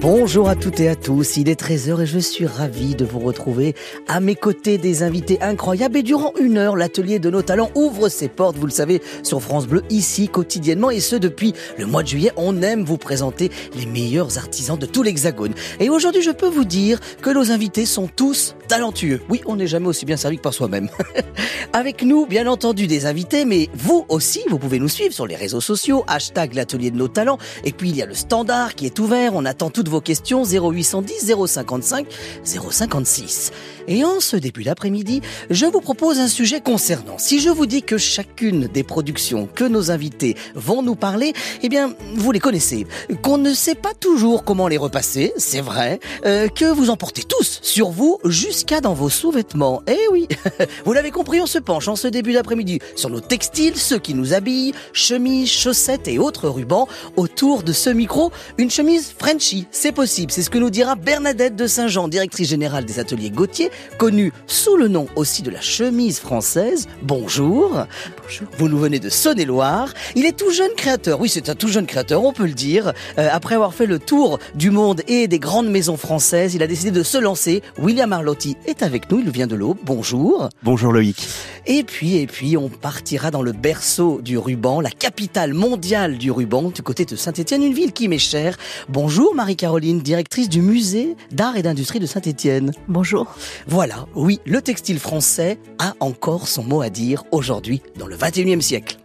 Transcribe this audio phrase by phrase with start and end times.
[0.00, 3.20] Bonjour à toutes et à tous, il est 13h et je suis ravi de vous
[3.20, 3.74] retrouver
[4.08, 8.08] à mes côtés des invités incroyables et durant une heure l'atelier de nos talents ouvre
[8.08, 12.02] ses portes, vous le savez, sur France Bleu ici quotidiennement et ce depuis le mois
[12.02, 15.54] de juillet, on aime vous présenter les meilleurs artisans de tout l'hexagone.
[15.78, 19.20] Et aujourd'hui je peux vous dire que nos invités sont tous talentueux.
[19.28, 20.88] Oui, on n'est jamais aussi bien servi que par soi-même.
[21.74, 25.36] Avec nous, bien entendu, des invités, mais vous aussi, vous pouvez nous suivre sur les
[25.36, 28.84] réseaux sociaux, hashtag l'atelier de nos talents, et puis il y a le standard qui
[28.84, 32.06] est ouvert, on attend toutes vos questions 0810 055
[32.44, 33.52] 056.
[33.88, 37.18] Et en ce début d'après-midi, je vous propose un sujet concernant.
[37.18, 41.32] Si je vous dis que chacune des productions que nos invités vont nous parler,
[41.62, 42.86] eh bien, vous les connaissez.
[43.22, 46.00] Qu'on ne sait pas toujours comment les repasser, c'est vrai.
[46.26, 49.82] Euh, que vous en portez tous sur vous jusqu'à dans vos sous-vêtements.
[49.86, 50.28] Eh oui,
[50.84, 54.14] vous l'avez compris, on se penche en ce début d'après-midi sur nos textiles, ceux qui
[54.14, 56.88] nous habillent, chemises, chaussettes et autres rubans.
[57.16, 60.30] Autour de ce micro, une chemise Frenchy, c'est possible.
[60.30, 64.76] C'est ce que nous dira Bernadette de Saint-Jean, directrice générale des ateliers Gauthier, connue sous
[64.76, 66.88] le nom aussi de la chemise française.
[67.02, 67.86] Bonjour.
[68.22, 68.48] Bonjour.
[68.58, 69.92] Vous nous venez de Saône-et-Loire.
[70.14, 71.20] Il est tout jeune créateur.
[71.20, 72.92] Oui, c'est un tout jeune créateur, on peut le dire.
[73.18, 76.66] Euh, après avoir fait le tour du monde et des grandes maisons françaises, il a
[76.66, 77.62] décidé de se lancer.
[77.78, 79.20] William Arlotti est avec nous.
[79.20, 79.78] Il vient de l'Aube.
[79.84, 80.48] Bonjour.
[80.62, 81.28] Bonjour Loïc.
[81.66, 86.30] Et puis, et puis, on partira dans le berceau du ruban, la capitale mondiale du
[86.30, 88.56] ruban, du côté de Saint-Étienne, une ville qui m'est chère.
[88.88, 92.72] Bonjour Marie-Caroline, directrice du musée d'art et d'industrie de Saint-Étienne.
[92.88, 93.34] Bonjour.
[93.66, 98.60] Voilà, oui, le textile français a encore son mot à dire aujourd'hui, dans le 21e
[98.60, 98.98] siècle.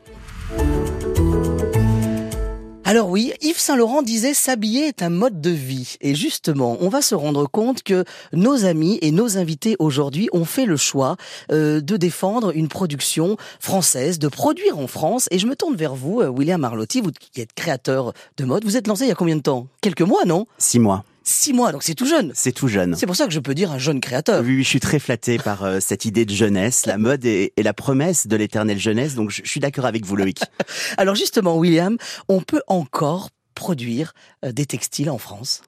[2.88, 5.97] Alors oui, Yves Saint-Laurent disait s'habiller est un mode de vie.
[5.99, 10.45] Et justement, on va se rendre compte que nos amis et nos invités aujourd'hui ont
[10.45, 11.17] fait le choix
[11.52, 15.27] euh, de défendre une production française, de produire en France.
[15.31, 18.64] Et je me tourne vers vous, euh, William Arlotti, vous qui êtes créateur de mode.
[18.64, 19.67] Vous êtes lancé il y a combien de temps?
[19.81, 20.47] Quelques mois, non?
[20.58, 21.03] Six mois.
[21.30, 22.31] Six mois, donc c'est tout jeune.
[22.33, 22.95] C'est tout jeune.
[22.95, 24.42] C'est pour ça que je peux dire un jeune créateur.
[24.43, 26.86] Oui, oui je suis très flatté par euh, cette idée de jeunesse.
[26.86, 30.16] La mode est la promesse de l'éternelle jeunesse, donc je, je suis d'accord avec vous,
[30.16, 30.39] Loïc.
[30.98, 31.98] Alors justement, William,
[32.30, 34.14] on peut encore produire
[34.45, 35.64] euh, des textiles en France?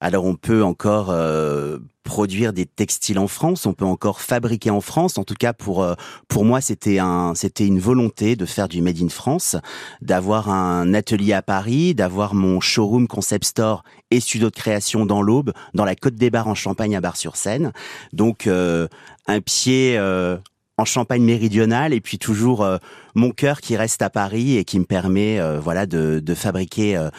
[0.00, 4.80] Alors on peut encore euh, produire des textiles en France, on peut encore fabriquer en
[4.80, 5.16] France.
[5.16, 5.94] En tout cas pour euh,
[6.28, 9.56] pour moi c'était un c'était une volonté de faire du made in France,
[10.02, 15.22] d'avoir un atelier à Paris, d'avoir mon showroom concept store et studio de création dans
[15.22, 17.72] l'Aube, dans la Côte des Bars en Champagne à Bar-sur-Seine.
[18.12, 18.88] Donc euh,
[19.26, 19.98] un pied
[20.78, 22.78] en Champagne méridionale et puis toujours euh,
[23.16, 26.96] mon cœur qui reste à Paris et qui me permet euh, voilà de, de fabriquer
[26.96, 27.10] euh,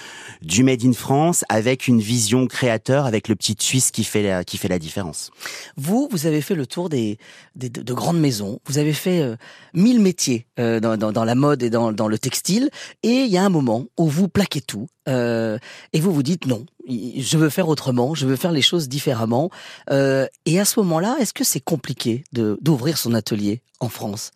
[0.41, 4.43] du made in France avec une vision créateur avec le petit Suisse qui fait la,
[4.45, 5.31] qui fait la différence.
[5.75, 7.17] Vous vous avez fait le tour des,
[7.55, 9.37] des de, de, grandes maisons, vous avez fait
[9.73, 12.69] mille métiers dans, dans, dans, la mode et dans, dans le textile
[13.03, 16.65] et il y a un moment où vous plaquez tout et vous vous dites non,
[16.87, 19.49] je veux faire autrement, je veux faire les choses différemment.
[19.89, 24.31] Euh, et à ce moment-là, est-ce que c'est compliqué d'ouvrir son atelier en France?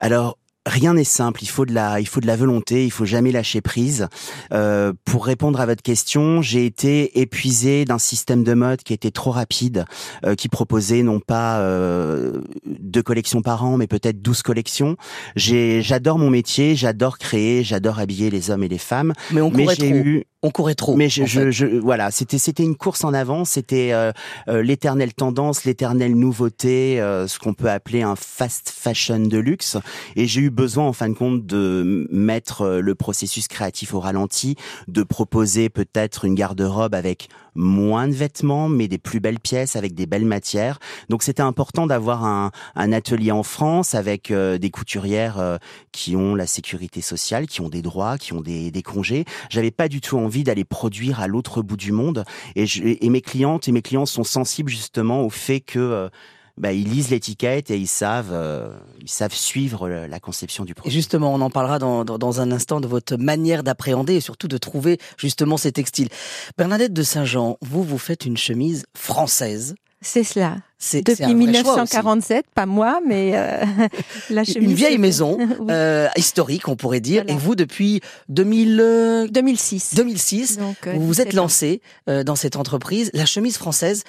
[0.00, 3.04] Alors, Rien n'est simple, il faut de la, il faut de la volonté, il faut
[3.04, 4.08] jamais lâcher prise.
[4.52, 9.10] Euh, pour répondre à votre question, j'ai été épuisé d'un système de mode qui était
[9.10, 9.84] trop rapide,
[10.24, 14.96] euh, qui proposait non pas euh, deux collections par an, mais peut-être douze collections.
[15.36, 19.12] J'ai, j'adore mon métier, j'adore créer, j'adore habiller les hommes et les femmes.
[19.32, 19.84] Mais on courait trop.
[19.84, 20.94] Eu, on courait trop.
[20.94, 24.12] Mais je, je, je, voilà, c'était c'était une course en avant, c'était euh,
[24.48, 29.78] euh, l'éternelle tendance, l'éternelle nouveauté, euh, ce qu'on peut appeler un fast fashion de luxe.
[30.16, 34.56] Et j'ai eu besoin, en fin de compte, de mettre le processus créatif au ralenti,
[34.86, 39.94] de proposer peut-être une garde-robe avec moins de vêtements, mais des plus belles pièces avec
[39.94, 40.78] des belles matières.
[41.08, 45.58] Donc c'était important d'avoir un, un, atelier en France avec des couturières
[45.92, 49.24] qui ont la sécurité sociale, qui ont des droits, qui ont des, des congés.
[49.50, 52.24] J'avais pas du tout envie d'aller produire à l'autre bout du monde.
[52.56, 56.08] Et, je, et, mes clientes et mes clients sont sensibles justement au fait que euh,
[56.56, 58.68] bah, ils lisent l'étiquette et ils savent, euh,
[59.00, 60.92] ils savent suivre la conception du produit.
[60.92, 64.20] Et justement, on en parlera dans, dans, dans un instant de votre manière d'appréhender et
[64.20, 66.08] surtout de trouver justement ces textiles.
[66.56, 69.74] Bernadette de Saint-Jean, vous, vous faites une chemise française.
[70.04, 70.58] C'est cela.
[70.92, 73.64] Depuis 1947, pas moi, mais euh,
[74.30, 74.68] la chemise.
[74.68, 75.66] Une vieille maison oui.
[75.70, 77.22] euh, historique, on pourrait dire.
[77.22, 77.38] Voilà.
[77.38, 79.28] Et vous, depuis 2000...
[79.30, 79.94] 2006.
[79.94, 81.80] 2006, Donc, euh, vous vous êtes lancé
[82.10, 83.10] euh, dans cette entreprise.
[83.14, 84.04] La chemise française,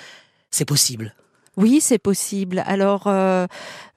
[0.52, 1.16] c'est possible.
[1.58, 2.64] Oui, c'est possible.
[2.66, 3.48] Alors, euh,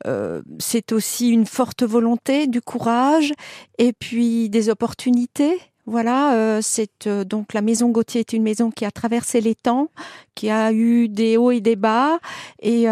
[0.07, 3.33] euh, c'est aussi une forte volonté, du courage,
[3.79, 5.59] et puis des opportunités.
[5.87, 9.89] Voilà, c'est donc la maison Gauthier est une maison qui a traversé les temps,
[10.35, 12.19] qui a eu des hauts et des bas
[12.61, 12.85] et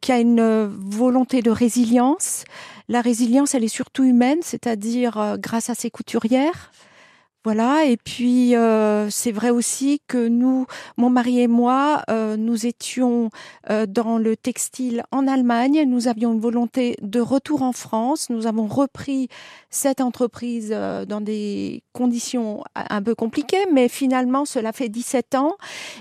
[0.00, 2.44] qui a une volonté de résilience.
[2.88, 6.70] La résilience, elle est surtout humaine, c'est-à-dire grâce à ses couturières,
[7.46, 10.66] voilà, et puis euh, c'est vrai aussi que nous,
[10.96, 13.30] mon mari et moi, euh, nous étions
[13.70, 15.84] euh, dans le textile en Allemagne.
[15.86, 18.30] Nous avions une volonté de retour en France.
[18.30, 19.28] Nous avons repris
[19.70, 25.54] cette entreprise dans des conditions un peu compliquées, mais finalement cela fait 17 ans.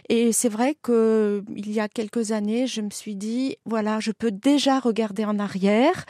[0.10, 4.12] Et c'est vrai que il y a quelques années, je me suis dit voilà, je
[4.12, 6.06] peux déjà regarder en arrière.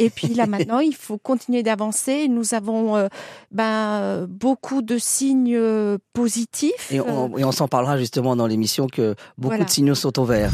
[0.00, 2.26] Et puis là maintenant, il faut continuer d'avancer.
[2.26, 3.08] Nous avons
[3.52, 6.90] ben beaucoup de signes euh, positifs.
[6.90, 10.50] Et on, s'en parlera justement dans l'émission que beaucoup de signaux sont au vert.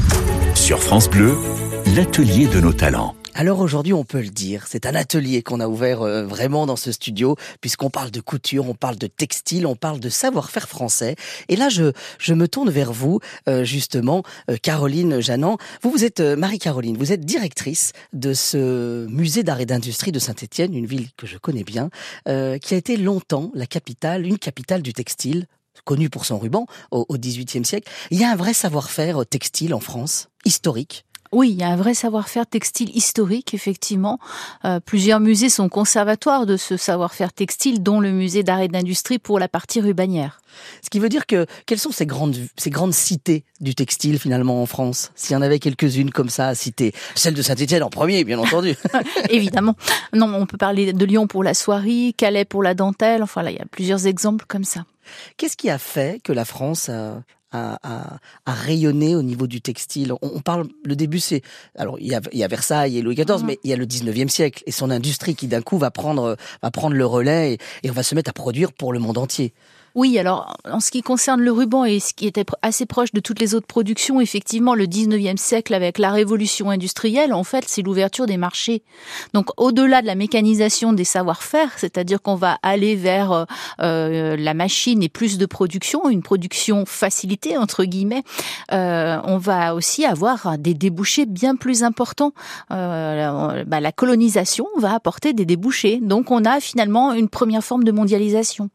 [0.55, 1.35] Sur France Bleu,
[1.95, 3.15] l'atelier de nos talents.
[3.39, 6.77] Alors aujourd'hui, on peut le dire, c'est un atelier qu'on a ouvert euh, vraiment dans
[6.77, 11.17] ce studio, puisqu'on parle de couture, on parle de textile, on parle de savoir-faire français.
[11.51, 15.59] Et là, je, je me tourne vers vous, euh, justement, euh, Caroline Jeannant.
[15.83, 20.75] Vous, vous êtes Marie-Caroline, vous êtes directrice de ce musée d'art et d'industrie de Saint-Étienne,
[20.75, 21.91] une ville que je connais bien,
[22.25, 22.31] qui
[22.75, 25.47] a été longtemps la capitale, une capitale du textile,
[25.85, 27.91] connue pour son ruban au XVIIIe siècle.
[28.11, 31.06] Il y a un vrai savoir-faire textile en France, historique.
[31.33, 34.19] Oui, il y a un vrai savoir-faire textile historique, effectivement.
[34.65, 39.19] Euh, plusieurs musées sont conservatoires de ce savoir-faire textile, dont le musée d'art et d'industrie
[39.19, 40.41] pour la partie rubanière.
[40.83, 44.63] Ce qui veut dire que, quelles sont ces grandes, ces grandes cités du textile, finalement,
[44.63, 45.13] en France?
[45.15, 46.93] S'il y en avait quelques-unes comme ça à citer.
[47.15, 48.77] Celle de Saint-Étienne en premier, bien entendu.
[49.31, 49.77] Évidemment.
[50.13, 53.23] Non, on peut parler de Lyon pour la soierie, Calais pour la dentelle.
[53.23, 54.85] Enfin, là, il y a plusieurs exemples comme ça.
[55.37, 60.13] Qu'est-ce qui a fait que la France a, à, rayonner au niveau du textile.
[60.23, 61.43] On, parle, le début c'est,
[61.77, 63.47] alors il y, a, il y a Versailles et Louis XIV, mhm.
[63.47, 66.37] mais il y a le 19e siècle et son industrie qui d'un coup va prendre,
[66.63, 69.53] va prendre le relais et on va se mettre à produire pour le monde entier.
[69.97, 73.21] Oui, alors en ce qui concerne le ruban et ce qui était assez proche de
[73.21, 77.81] toutes les autres productions, effectivement, le 19e siècle avec la révolution industrielle, en fait, c'est
[77.81, 78.83] l'ouverture des marchés.
[79.33, 83.45] Donc au-delà de la mécanisation des savoir-faire, c'est-à-dire qu'on va aller vers euh,
[83.81, 88.23] euh, la machine et plus de production, une production facilitée entre guillemets,
[88.75, 92.35] euh, on va aussi avoir des débouchés bien plus importants.
[92.71, 96.01] Euh, bah, la colonisation va apporter des débouchés.
[96.03, 98.69] Donc on a finalement une première forme de mondialisation.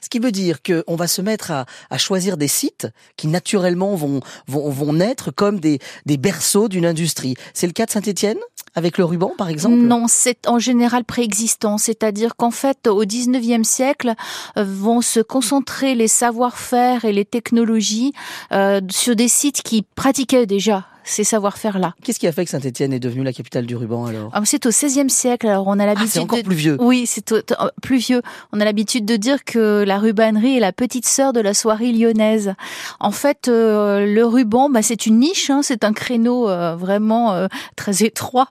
[0.00, 4.20] Ce qui veut dire qu'on va se mettre à, choisir des sites qui naturellement vont,
[4.46, 7.34] vont, vont naître comme des, des berceaux d'une industrie.
[7.54, 8.38] C'est le cas de Saint-Étienne
[8.74, 9.76] avec le ruban, par exemple?
[9.76, 11.78] Non, c'est en général préexistant.
[11.78, 14.14] C'est-à-dire qu'en fait, au 19e siècle,
[14.56, 18.12] euh, vont se concentrer les savoir-faire et les technologies
[18.52, 21.94] euh, sur des sites qui pratiquaient déjà ces savoir-faire-là.
[22.02, 24.30] Qu'est-ce qui a fait que Saint-Étienne est devenue la capitale du ruban alors?
[24.32, 25.46] Ah, C'est au XVIe siècle.
[25.48, 26.10] Alors on a ah, l'habitude.
[26.10, 26.76] c'est encore plus vieux.
[26.80, 27.34] Oui, c'est
[27.82, 28.22] plus vieux.
[28.52, 31.92] On a l'habitude de dire que la rubannerie est la petite sœur de la soirée
[31.92, 32.54] lyonnaise.
[32.98, 35.50] En fait, euh, le ruban, bah, c'est une niche.
[35.50, 37.46] Hein, c'est un créneau euh, vraiment euh,
[37.76, 38.48] très étroit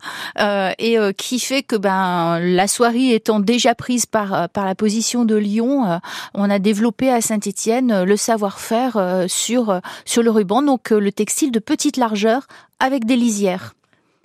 [0.79, 5.35] et qui fait que ben la soirée étant déjà prise par par la position de
[5.35, 5.99] Lyon,
[6.33, 11.59] on a développé à Saint-Étienne le savoir-faire sur sur le ruban, donc le textile de
[11.59, 12.47] petite largeur
[12.79, 13.73] avec des lisières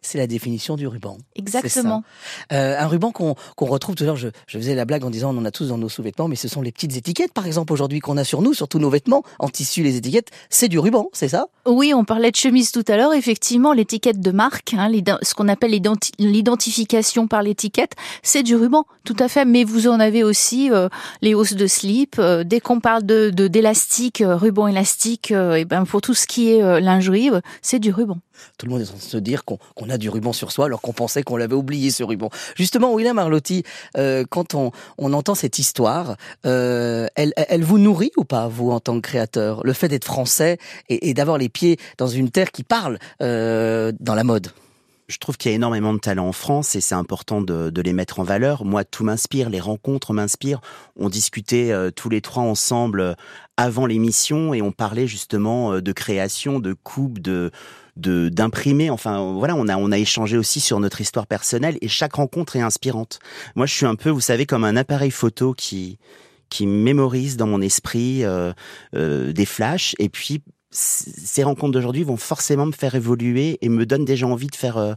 [0.05, 1.19] c'est la définition du ruban.
[1.35, 2.05] Exactement.
[2.53, 5.35] Euh, un ruban qu'on retrouve tout à l'heure, je, je, faisais la blague en disant
[5.35, 7.73] on en a tous dans nos sous-vêtements, mais ce sont les petites étiquettes, par exemple,
[7.73, 10.79] aujourd'hui qu'on a sur nous, sur tous nos vêtements, en tissu, les étiquettes, c'est du
[10.79, 11.47] ruban, c'est ça?
[11.67, 14.91] Oui, on parlait de chemise tout à l'heure, effectivement, l'étiquette de marque, hein,
[15.23, 15.73] ce qu'on appelle
[16.19, 17.93] l'identification par l'étiquette,
[18.23, 20.89] c'est du ruban, tout à fait, mais vous en avez aussi euh,
[21.23, 26.01] les hausses de slip, euh, dès qu'on parle de d'élastique, ruban élastique, et ben pour
[26.01, 27.31] tout ce qui est lingerie,
[27.63, 28.19] c'est du ruban.
[28.59, 30.67] Tout le monde est en train de se dire qu'on a du ruban sur soi
[30.67, 32.31] alors qu'on pensait qu'on l'avait oublié ce ruban.
[32.57, 33.63] Justement, William Arlotti,
[33.97, 38.81] euh, quand on, entend cette histoire, euh, elle, elle, vous nourrit ou pas, vous, en
[38.81, 39.65] tant que créateur?
[39.65, 40.59] Le fait d'être français
[40.89, 44.49] et, d'avoir les pieds dans une terre qui parle euh, dans la mode?
[45.07, 47.93] Je trouve qu'il y a énormément de talents en France et c'est important de, les
[47.93, 48.65] mettre en valeur.
[48.65, 50.63] Moi, tout m'inspire, les rencontres m'inspirent.
[50.99, 53.15] On discutait tous les trois ensemble
[53.59, 57.51] avant l'émission et on parlait justement de création, de coupe, de
[57.97, 58.91] de d'imprimer.
[58.91, 62.57] Enfin, voilà, on a on a échangé aussi sur notre histoire personnelle et chaque rencontre
[62.57, 63.19] est inspirante.
[63.55, 65.99] Moi, je suis un peu, vous savez, comme un appareil photo qui
[66.51, 68.53] qui mémorise dans mon esprit euh,
[68.95, 73.87] euh, des flashs et puis ces rencontres d'aujourd'hui vont forcément me faire évoluer et me
[73.87, 74.95] donnent déjà envie de faire euh,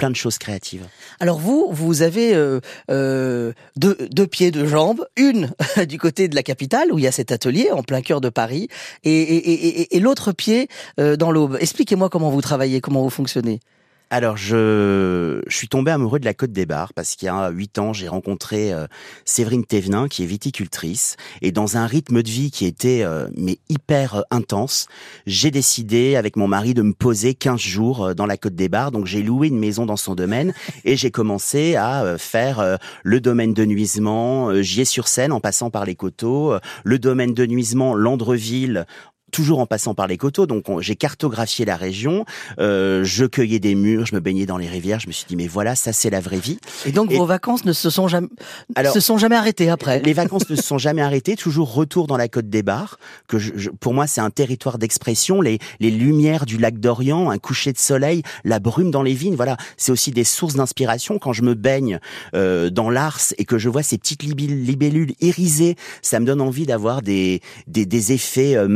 [0.00, 0.86] plein de choses créatives.
[1.20, 5.50] Alors vous, vous avez euh, euh, deux, deux, pieds, deux jambes, une
[5.86, 8.30] du côté de la capitale où il y a cet atelier en plein cœur de
[8.30, 8.68] Paris,
[9.04, 11.58] et, et, et, et l'autre pied euh, dans l'Aube.
[11.60, 13.60] Expliquez-moi comment vous travaillez, comment vous fonctionnez.
[14.12, 17.48] Alors, je, je suis tombé amoureux de la Côte des Bars parce qu'il y a
[17.50, 18.88] huit ans, j'ai rencontré euh,
[19.24, 23.58] Séverine Thévenin, qui est viticultrice, et dans un rythme de vie qui était euh, mais
[23.68, 24.88] hyper euh, intense,
[25.26, 28.90] j'ai décidé avec mon mari de me poser 15 jours dans la Côte des Bars.
[28.90, 33.54] Donc, j'ai loué une maison dans son domaine et j'ai commencé à faire le domaine
[33.54, 38.86] de nuisement, ai sur scène en passant par les coteaux, le domaine de nuisement, Landreville,
[39.30, 40.46] toujours en passant par les coteaux.
[40.46, 42.24] Donc j'ai cartographié la région,
[42.58, 45.00] euh, je cueillais des murs, je me baignais dans les rivières.
[45.00, 46.58] Je me suis dit mais voilà, ça c'est la vraie vie.
[46.86, 48.28] Et donc vos vacances ne se sont jamais,
[48.74, 50.00] Alors, se sont jamais arrêtées après?
[50.02, 51.36] Les vacances ne se sont jamais arrêtées.
[51.36, 55.40] Toujours retour dans la côte des Bars, que je, pour moi c'est un territoire d'expression.
[55.40, 59.36] Les, les lumières du lac d'Orient, un coucher de soleil, la brume dans les vignes.
[59.36, 61.18] Voilà, c'est aussi des sources d'inspiration.
[61.18, 62.00] Quand je me baigne
[62.34, 66.66] euh, dans l'Ars et que je vois ces petites libellules irisées, ça me donne envie
[66.66, 68.68] d'avoir des, des, des effets euh,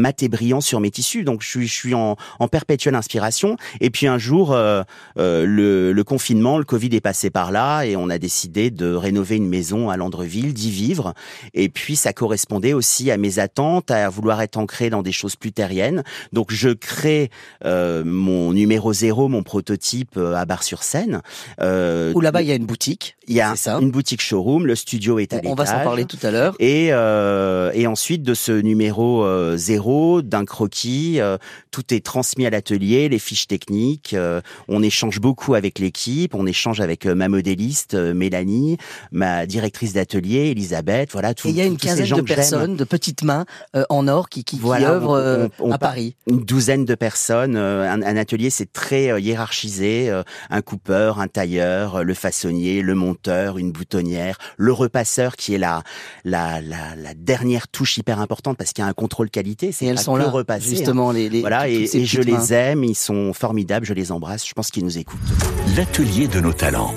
[0.61, 1.25] sur mes tissus.
[1.25, 3.57] Donc je suis, je suis en, en perpétuelle inspiration.
[3.81, 4.83] Et puis un jour, euh,
[5.19, 8.95] euh, le, le, confinement, le Covid est passé par là et on a décidé de
[8.95, 11.15] rénover une maison à Landreville, d'y vivre.
[11.55, 15.37] Et puis ça correspondait aussi à mes attentes, à vouloir être ancré dans des choses
[15.37, 16.03] plus terriennes.
[16.33, 17.31] Donc je crée
[17.65, 21.23] euh, mon numéro zéro, mon prototype à Bar-sur-Seine.
[21.61, 23.17] Où là-bas il y a une boutique.
[23.27, 24.67] Il y a une boutique showroom.
[24.67, 25.53] Le studio est à l'étage.
[25.53, 26.55] On va s'en parler tout à l'heure.
[26.59, 29.25] Et, et ensuite de ce numéro
[29.57, 31.21] zéro, d'un croquis.
[31.21, 31.39] Euh,
[31.71, 34.15] tout est transmis à l'atelier, les fiches techniques.
[34.15, 36.35] Euh, on échange beaucoup avec l'équipe.
[36.35, 38.77] On échange avec euh, ma modéliste Mélanie,
[39.13, 41.11] ma directrice d'atelier Elisabeth.
[41.13, 41.49] Voilà, tout.
[41.49, 43.45] il y a une quinzaine de personnes, de petites mains
[43.89, 46.17] en or qui qui, œuvrent à Paris.
[46.29, 47.57] Une douzaine de personnes.
[47.57, 50.11] Un, atelier, c'est très hiérarchisé.
[50.51, 55.83] un coupeur, un tailleur, le façonnier, le monteur, une boutonnière, le repasseur qui est la
[56.25, 59.73] la, la, la dernière touche hyper importante parce qu'il y a un contrôle qualité.
[59.73, 60.71] C'est elles sont là repasser.
[60.71, 61.15] Justement, hein.
[61.15, 64.85] les, voilà, et, je les aime, ils sont formidables, je les embrasse, je pense qu'ils
[64.85, 65.21] nous écoutent.
[65.77, 66.95] L'atelier de nos talents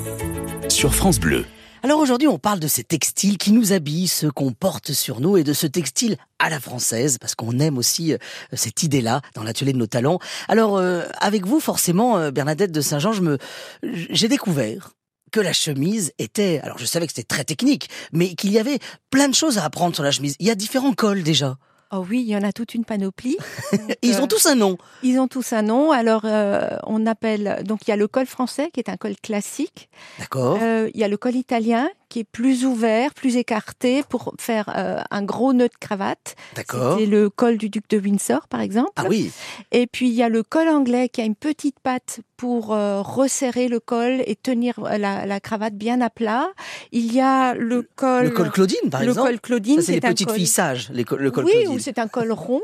[0.69, 1.45] sur France Bleu.
[1.83, 5.37] Alors aujourd'hui, on parle de ces textiles qui nous habillent, ceux qu'on porte sur nous,
[5.37, 8.17] et de ce textile à la française, parce qu'on aime aussi euh,
[8.53, 10.19] cette idée-là dans l'atelier de nos talents.
[10.47, 13.37] Alors, euh, avec vous, forcément, euh, Bernadette de Saint-Jean, je me,
[13.83, 14.91] j'ai découvert
[15.31, 18.79] que la chemise était, alors je savais que c'était très technique, mais qu'il y avait
[19.11, 20.35] plein de choses à apprendre sur la chemise.
[20.39, 21.57] Il y a différents cols déjà.
[21.91, 23.37] Oh oui, il y en a toute une panoplie.
[24.01, 24.77] ils ont euh, tous un nom.
[25.03, 25.91] Ils ont tous un nom.
[25.91, 27.61] Alors, euh, on appelle.
[27.63, 29.89] Donc, il y a le col français qui est un col classique.
[30.19, 30.59] D'accord.
[30.61, 34.71] Euh, il y a le col italien qui est plus ouvert, plus écarté pour faire
[34.75, 36.35] euh, un gros nœud de cravate.
[36.55, 36.97] D'accord.
[36.97, 38.91] C'est le col du duc de Windsor, par exemple.
[38.95, 39.31] Ah oui.
[39.71, 43.01] Et puis il y a le col anglais qui a une petite patte pour euh,
[43.01, 46.49] resserrer le col et tenir euh, la, la, cravate bien à plat.
[46.91, 48.25] Il y a le col.
[48.25, 49.19] Le col Claudine, par exemple.
[49.19, 50.91] Le col Claudine, c'est les petites filles sages.
[50.93, 52.61] le col oui, ou c'est un col rond.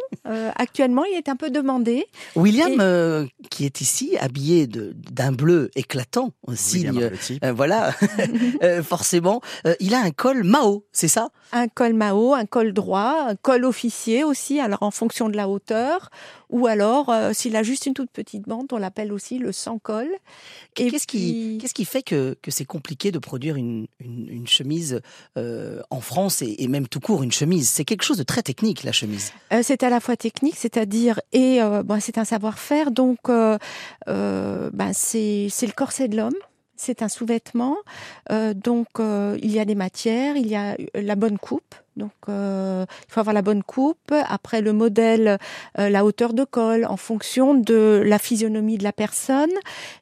[0.56, 2.06] actuellement, il est un peu demandé.
[2.36, 7.12] William, qui est ici, habillé d'un bleu éclatant, un signe.
[7.54, 7.94] voilà,
[8.84, 9.33] forcément
[9.66, 11.30] euh, il a un col Mao, c'est ça?
[11.52, 15.48] Un col Mao, un col droit, un col officier aussi, alors en fonction de la
[15.48, 16.10] hauteur,
[16.50, 19.80] ou alors euh, s'il a juste une toute petite bande, on l'appelle aussi le sans
[19.80, 20.08] col.
[20.75, 25.02] Qu'est-ce qui, qu'est-ce qui fait que, que c'est compliqué de produire une, une, chemise
[25.38, 27.70] euh, en France et, même tout court une chemise?
[27.70, 29.32] C'est quelque chose de très technique la chemise.
[29.62, 33.20] c'est à la fois technique, c'est-à-dire et bon, c'est un savoir-faire, donc
[34.94, 36.34] c'est c'est le corset de l'homme
[36.75, 37.77] c'est un sous-vêtement.
[38.32, 41.75] Euh, donc, euh, il y a des matières, il y a la bonne coupe.
[41.98, 44.14] Donc, euh, il faut avoir la bonne coupe.
[44.28, 45.38] Après, le modèle,
[45.76, 49.52] la hauteur de col, en fonction de la physionomie de la personne.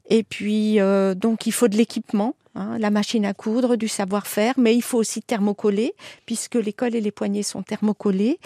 [0.09, 0.79] Et puis,
[1.15, 2.35] donc, il faut de l'équipement.
[2.53, 5.93] Hein, la machine à coudre, du savoir-faire, mais il faut aussi thermocoller,
[6.25, 8.39] puisque les cols et les poignets sont thermocollés.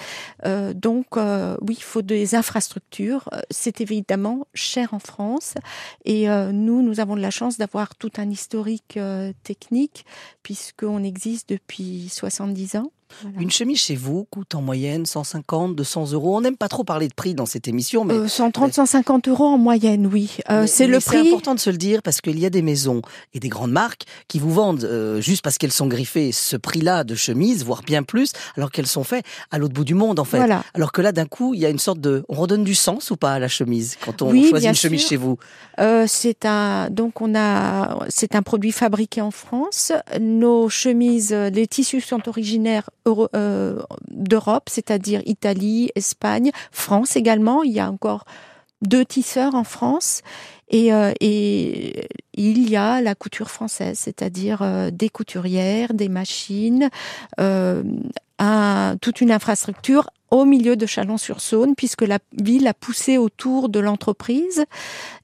[0.46, 3.28] Euh, donc, euh, oui, il faut des infrastructures.
[3.34, 5.56] Euh, c'est évidemment cher en France,
[6.04, 9.00] et nous, nous avons de la chance d'avoir tout un historique
[9.44, 10.06] technique,
[10.44, 12.92] puisqu'on existe depuis 70 ans.
[13.40, 16.38] Une chemise chez vous coûte en moyenne 150, 200 euros.
[16.38, 19.58] On n'aime pas trop parler de prix dans cette émission, mais 130, 150 euros en
[19.58, 20.38] moyenne, oui.
[20.50, 21.18] Euh, c'est le prix.
[21.22, 23.02] C'est important de se le dire parce qu'il y a des maisons
[23.34, 27.04] et des grandes marques qui vous vendent euh, juste parce qu'elles sont griffées ce prix-là
[27.04, 30.26] de chemise, voire bien plus, alors qu'elles sont faites à l'autre bout du monde en
[30.26, 30.42] fait.
[30.74, 33.12] Alors que là, d'un coup, il y a une sorte de, on redonne du sens
[33.12, 35.38] ou pas à la chemise quand on choisit une chemise chez vous?
[35.80, 39.92] Euh, c'est un, donc on a, c'est un produit fabriqué en France.
[40.20, 47.64] Nos chemises, les tissus sont originaires euh, d'Europe, c'est-à-dire Italie, Espagne, France également.
[47.64, 48.26] Il y a encore
[48.82, 50.22] deux tisseurs en France.
[50.70, 56.90] Et, euh, et il y a la couture française, c'est-à-dire euh, des couturières, des machines,
[59.02, 64.66] toute une infrastructure au milieu de Chalon-sur-Saône, puisque la ville a poussé autour de l'entreprise.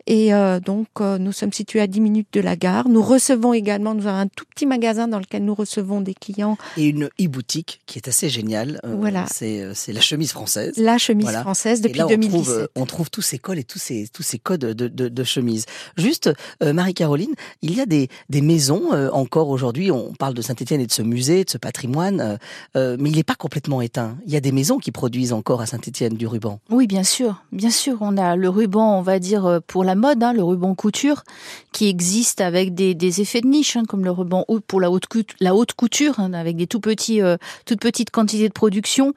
[0.07, 2.87] Et euh, donc, euh, nous sommes situés à 10 minutes de la gare.
[2.89, 6.57] Nous recevons également, nous avons un tout petit magasin dans lequel nous recevons des clients.
[6.77, 8.79] Et une e-boutique qui est assez géniale.
[8.85, 9.25] Euh, Voilà.
[9.31, 10.73] C'est c'est la chemise française.
[10.77, 11.41] La chemise Voilà.
[11.41, 12.31] française Et depuis là, on 2017.
[12.43, 15.23] trouve, on trouve tous ces cols et tous ces, tous ces codes de, de, de
[15.23, 15.65] chemise.
[15.97, 16.29] Juste,
[16.63, 20.81] euh, Marie-Caroline, il y a des, des maisons euh, encore aujourd'hui, on parle de Saint-Etienne
[20.81, 22.37] et de ce musée, de ce patrimoine,
[22.75, 24.17] mais il n'est pas complètement éteint.
[24.25, 26.59] Il y a des maisons qui produisent encore à Saint-Etienne du ruban.
[26.69, 27.97] Oui, bien sûr, bien sûr.
[28.01, 31.23] On a le ruban, on va dire pour la mode, hein, le ruban couture,
[31.71, 35.07] qui existe avec des, des effets de niche, hein, comme le ruban pour la haute,
[35.07, 39.13] cout- la haute couture, hein, avec des tout petits, euh, toutes petites quantités de production.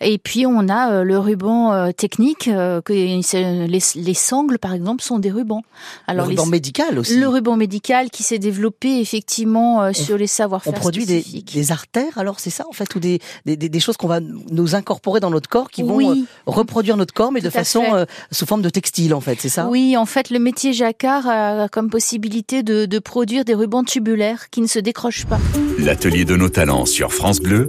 [0.00, 4.72] Et puis on a euh, le ruban euh, technique, euh, que les, les sangles par
[4.74, 5.62] exemple sont des rubans.
[6.08, 7.16] le les- ruban médical aussi.
[7.18, 12.40] le ruban médical qui s'est développé effectivement sur les on savoir-faire produit des, artères, alors
[12.40, 15.70] c'est ça en fait, ou des, des, choses qu'on va nous incorporer dans notre corps
[15.70, 16.24] qui vont Oui.
[16.46, 19.68] reproduire notre corps, mais de Tout façon sous forme de textile en fait, c'est ça?
[19.68, 24.50] Oui, en fait, le métier jacquard a comme possibilité de, de produire des rubans tubulaires
[24.50, 25.38] qui ne se décrochent pas.
[25.78, 27.68] L'atelier de nos talents sur France Bleu,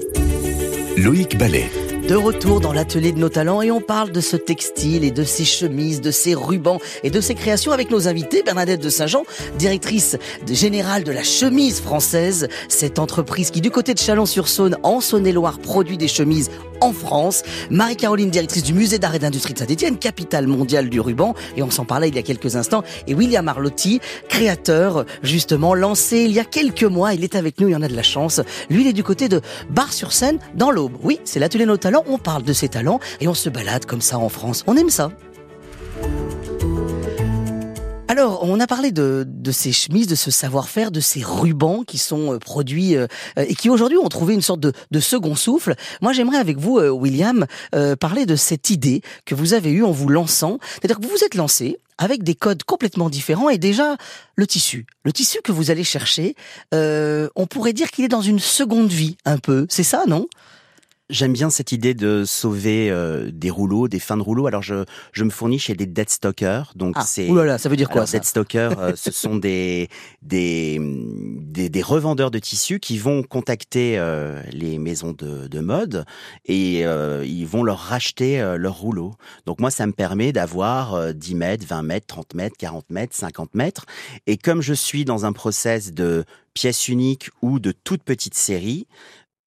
[0.98, 1.70] Loïc Ballet.
[2.08, 5.24] De retour dans l'atelier de nos talents et on parle de ce textile et de
[5.24, 8.42] ces chemises, de ces rubans et de ces créations avec nos invités.
[8.42, 9.26] Bernadette de Saint-Jean,
[9.60, 15.02] directrice de- générale de la chemise française, cette entreprise qui du côté de Chalon-sur-Saône, en
[15.02, 16.50] Saône-et-Loire, produit des chemises
[16.82, 17.44] en France.
[17.70, 21.72] Marie-Caroline, directrice du musée d'art et d'industrie de Saint-Etienne, capitale mondiale du ruban, et on
[21.72, 22.84] s'en parlait il y a quelques instants.
[23.08, 27.68] Et William Arlotti, créateur, justement, lancé il y a quelques mois, il est avec nous,
[27.68, 28.42] il y en a de la chance.
[28.70, 30.94] Lui, il est du côté de Bar-sur-Seine, dans l'Aube.
[31.04, 34.02] Oui, c'est l'atelier nos talents, on parle de ses talents, et on se balade comme
[34.02, 34.64] ça en France.
[34.68, 35.12] On aime ça.
[38.12, 42.00] Alors, on a parlé de, de ces chemises, de ce savoir-faire, de ces rubans qui
[42.00, 43.06] sont euh, produits euh,
[43.38, 45.76] et qui aujourd'hui ont trouvé une sorte de, de second souffle.
[46.02, 49.84] Moi, j'aimerais avec vous, euh, William, euh, parler de cette idée que vous avez eue
[49.84, 50.58] en vous lançant.
[50.72, 53.96] C'est-à-dire que vous vous êtes lancé avec des codes complètement différents et déjà
[54.36, 54.88] le tissu.
[55.04, 56.34] Le tissu que vous allez chercher,
[56.74, 59.68] euh, on pourrait dire qu'il est dans une seconde vie un peu.
[59.70, 60.28] C'est ça, non?
[61.10, 64.46] J'aime bien cette idée de sauver euh, des rouleaux, des fins de rouleaux.
[64.46, 67.76] Alors je, je me fournis chez des dead stockers, donc Ah, c'est oulala, ça veut
[67.76, 69.90] dire quoi Alors, ça dead stockers, euh, ce sont des,
[70.22, 76.06] des des des revendeurs de tissus qui vont contacter euh, les maisons de, de mode
[76.46, 79.16] et euh, ils vont leur racheter euh, leurs rouleaux.
[79.46, 83.16] Donc moi, ça me permet d'avoir euh, 10 mètres, 20 mètres, 30 mètres, 40 mètres,
[83.16, 83.86] 50 mètres.
[84.28, 88.88] Et comme je suis dans un process de pièces uniques ou de toute petite série,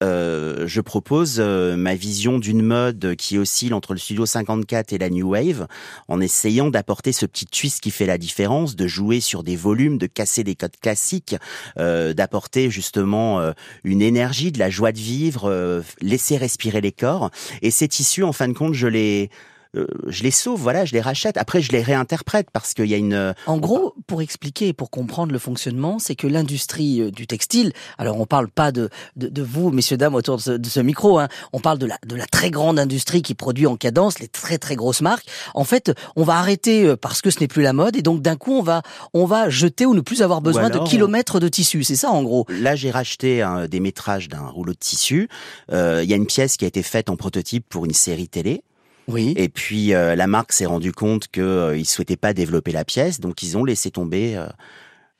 [0.01, 4.97] euh, je propose euh, ma vision d'une mode qui oscille entre le Studio 54 et
[4.97, 5.67] la New Wave,
[6.07, 9.97] en essayant d'apporter ce petit twist qui fait la différence, de jouer sur des volumes,
[9.97, 11.35] de casser des codes classiques,
[11.77, 13.51] euh, d'apporter justement euh,
[13.83, 17.29] une énergie, de la joie de vivre, euh, laisser respirer les corps.
[17.61, 19.29] Et ces tissus, en fin de compte, je les
[19.75, 21.37] euh, je les sauve, voilà, je les rachète.
[21.37, 23.33] Après, je les réinterprète parce qu'il y a une.
[23.45, 27.73] En gros, pour expliquer et pour comprendre le fonctionnement, c'est que l'industrie euh, du textile,
[27.97, 30.79] alors on parle pas de, de, de vous, messieurs, dames, autour de ce, de ce
[30.79, 34.19] micro, hein, on parle de la, de la très grande industrie qui produit en cadence,
[34.19, 35.25] les très très grosses marques.
[35.53, 38.21] En fait, on va arrêter euh, parce que ce n'est plus la mode et donc
[38.21, 38.81] d'un coup, on va,
[39.13, 41.83] on va jeter ou ne plus avoir besoin alors, de kilomètres de tissu.
[41.83, 42.45] C'est ça, en gros.
[42.49, 45.29] Là, j'ai racheté des métrages d'un rouleau de tissu.
[45.71, 48.27] Euh, Il y a une pièce qui a été faite en prototype pour une série
[48.27, 48.63] télé.
[49.07, 49.33] Oui.
[49.37, 52.85] Et puis euh, la marque s'est rendu compte que euh, ils souhaitaient pas développer la
[52.85, 54.47] pièce, donc ils ont laissé tomber euh,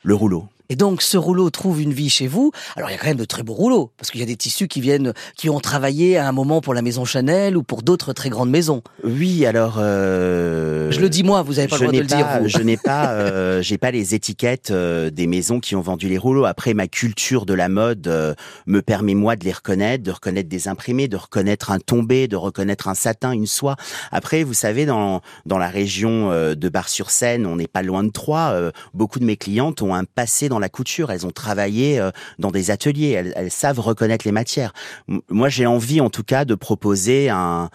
[0.03, 0.47] le rouleau.
[0.73, 2.51] Et donc, ce rouleau trouve une vie chez vous.
[2.75, 4.35] Alors, il y a quand même de très beaux rouleaux, parce qu'il y a des
[4.35, 7.83] tissus qui viennent, qui ont travaillé à un moment pour la maison Chanel ou pour
[7.83, 8.81] d'autres très grandes maisons.
[9.03, 9.75] Oui, alors.
[9.77, 12.27] Euh, Je le dis moi, vous avez pas le droit de le dire.
[12.41, 12.47] vous.
[12.47, 16.17] je n'ai pas, euh, j'ai pas les étiquettes euh, des maisons qui ont vendu les
[16.17, 16.45] rouleaux.
[16.45, 18.33] Après, ma culture de la mode euh,
[18.65, 22.35] me permet moi de les reconnaître, de reconnaître des imprimés, de reconnaître un tombé, de
[22.35, 23.75] reconnaître un satin, une soie.
[24.11, 28.09] Après, vous savez, dans dans la région euh, de Bar-sur-Seine, on n'est pas loin de
[28.09, 28.53] Troyes.
[28.53, 31.11] euh, beaucoup de mes clientes ont un passé dans la couture.
[31.11, 33.11] Elles ont travaillé euh, dans des ateliers.
[33.35, 34.73] Elles, savent reconnaître les matières.
[35.29, 37.69] Moi, j'ai envie, en tout cas, de proposer un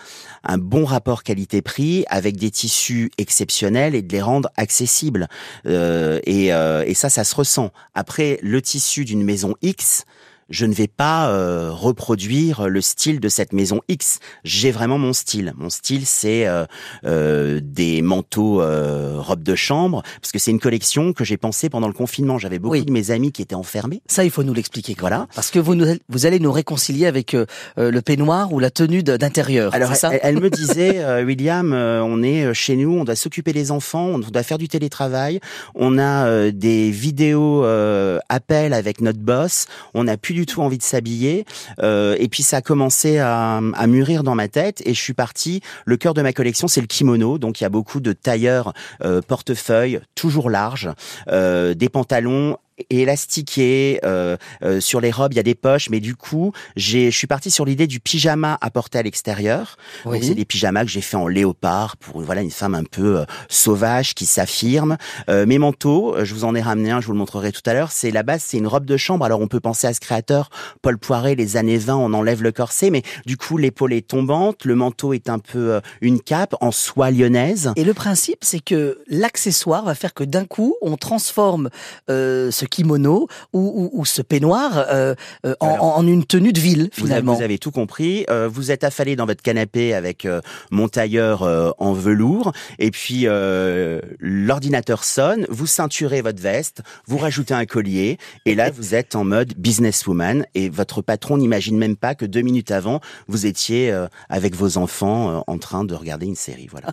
[0.56, 5.28] bon rapport qualité-prix avec des tissus exceptionnels et de les rendre accessibles.
[5.66, 7.70] Euh, euh, et ça, ça se ressent.
[7.94, 10.04] Après, le tissu d'une maison X,
[10.48, 14.18] je ne vais pas euh, reproduire le style de cette maison X.
[14.44, 15.52] J'ai vraiment mon style.
[15.56, 16.64] Mon style, c'est euh,
[17.04, 21.68] euh, des manteaux euh, robes de chambre, parce que c'est une collection que j'ai pensée
[21.68, 22.38] pendant le confinement.
[22.38, 22.84] J'avais beaucoup Oui.
[22.84, 24.00] de mes amis qui étaient enfermés.
[24.06, 24.96] Ça, il faut nous l'expliquer.
[24.98, 25.26] Voilà.
[25.34, 27.44] Parce que vous, nous, vous allez nous réconcilier avec euh,
[27.78, 29.74] euh, le peignoir ou la tenue d'intérieur.
[29.74, 33.16] Alors, ça elle, elle me disait, euh, William, euh, on est chez nous, on doit
[33.16, 35.40] s'occuper des enfants, on doit faire du télétravail,
[35.74, 40.62] on a euh, des vidéos euh, appels avec notre boss, on n'a plus du tout
[40.62, 41.44] envie de s'habiller.
[41.82, 45.62] Euh, et puis ça a commencé à, mûrir dans ma tête et je suis parti.
[45.84, 47.38] Le cœur de ma collection, c'est le kimono.
[47.38, 48.72] Donc il y a beaucoup de tailleurs
[49.02, 50.90] euh, portefeuilles, toujours larges,
[51.28, 52.56] euh, des pantalons
[52.90, 54.00] élastiqué.
[54.04, 57.16] Euh, euh, sur les robes, il y a des poches, mais du coup, j'ai, je
[57.16, 59.76] suis parti sur l'idée du pyjama à porter à l'extérieur.
[60.04, 60.20] Oui.
[60.22, 63.24] C'est des pyjamas que j'ai fait en léopard pour voilà une femme un peu euh,
[63.48, 64.96] sauvage qui s'affirme.
[65.28, 67.92] Mes manteaux, je vous en ai ramené un, je vous le montrerai tout à l'heure.
[67.92, 69.24] C'est la base, c'est une robe de chambre.
[69.24, 70.50] Alors on peut penser à ce créateur,
[70.82, 74.64] Paul Poiret, les années 20, on enlève le corset, mais du coup l'épaule est tombante,
[74.64, 77.72] le manteau est un peu euh, une cape en soie lyonnaise.
[77.76, 81.70] Et le principe, c'est que l'accessoire va faire que d'un coup, on transforme
[82.08, 85.14] ce kimono ou, ou, ou ce peignoir euh,
[85.46, 87.32] euh, en, en, une tenue de ville finalement.
[87.32, 88.24] Vous avez, vous avez tout compris.
[88.30, 92.90] Euh, vous êtes affalé dans votre canapé avec euh, mon tailleur euh, en velours et
[92.90, 95.46] puis euh, l'ordinateur sonne.
[95.48, 100.46] Vous ceinturez votre veste, vous rajoutez un collier et là vous êtes en mode businesswoman
[100.54, 103.94] et votre patron n'imagine même pas que deux minutes avant vous étiez
[104.28, 106.68] avec vos enfants en train de regarder une série.
[106.70, 106.88] Voilà.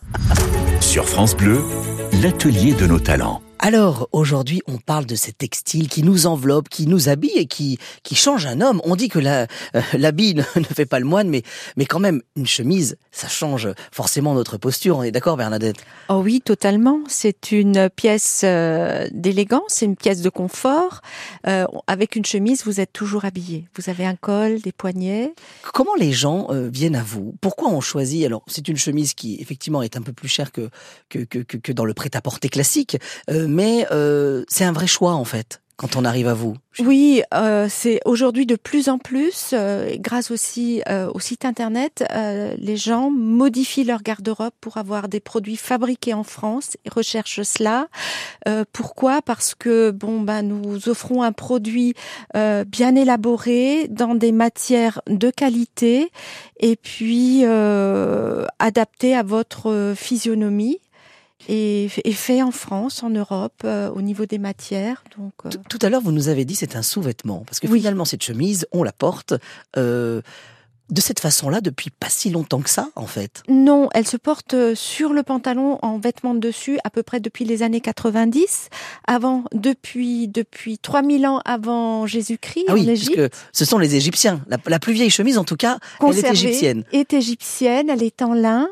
[0.80, 1.62] Sur France Bleu,
[2.22, 3.42] l'atelier de nos talents.
[3.60, 7.80] Alors aujourd'hui, on parle de ces textiles qui nous enveloppent, qui nous habillent et qui
[8.04, 8.82] qui changent un homme.
[8.84, 11.42] On dit que la euh, l'habit ne, ne, fait pas le moine, mais
[11.78, 14.98] mais quand même une chemise, ça change forcément notre posture.
[14.98, 15.78] On est d'accord, Bernadette?
[16.10, 17.00] Oh oui, totalement.
[17.08, 21.02] C'est une pièce euh, d'élégance, c'est une pièce de confort.
[21.48, 23.66] Euh, avec une chemise, vous êtes toujours habillé.
[23.76, 25.34] Vous avez un col, des poignets.
[25.74, 27.34] Comment les gens euh, viennent à vous?
[27.42, 28.26] Pourquoi on choisit?
[28.26, 30.70] Alors c'est une chemise qui effectivement est un peu plus chère que
[31.10, 32.98] que que, que dans le prêt-à-porter classique.
[33.32, 37.22] Euh, mais euh, c'est un vrai choix en fait quand on arrive à vous Oui,
[37.34, 40.82] euh, c'est aujourd'hui de plus en plus, euh, grâce aussi
[41.14, 42.02] au site internet,
[42.58, 46.78] les gens modifient leur garde-robe pour avoir des produits fabriqués en France.
[46.86, 47.90] Ils recherchent cela.
[48.72, 49.22] Pourquoi?
[49.22, 51.94] Parce que bon, ben nous offrons un produit
[52.34, 56.10] bien élaboré dans des matières de qualité
[56.62, 57.44] et puis
[58.60, 60.80] adapté à votre physionomie
[61.48, 65.04] et, et, fait en France, en Europe, euh, au niveau des matières.
[65.18, 65.50] Donc, euh...
[65.70, 67.80] Tout à l'heure, vous nous avez dit c'est un sous-vêtement, parce que oui.
[67.80, 69.34] finalement cette chemise, on la porte.
[69.78, 70.22] Euh,
[70.90, 73.44] de cette façon-là depuis pas si longtemps que ça, en fait.
[73.50, 77.20] Non, elle se porte euh, sur le pantalon en vêtements de dessus à peu près
[77.20, 78.70] depuis les années 90,
[79.08, 83.16] avant depuis depuis 3000 ans avant Jésus-Christ ah oui, en Égypte.
[83.16, 84.42] Parce que ce sont les Égyptiens.
[84.48, 86.84] La, la plus vieille chemise, en tout cas, Conservée, elle est égyptienne.
[86.92, 88.70] Est égyptienne, elle est en lin.